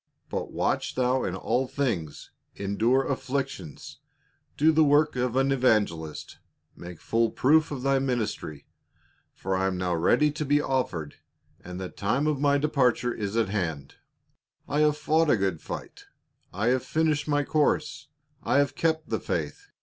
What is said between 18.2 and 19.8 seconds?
I have kept the faith.